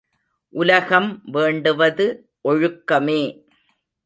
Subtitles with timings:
[0.53, 2.07] உலகம் வேண்டுவது
[2.45, 3.21] ஒழுக்கமே!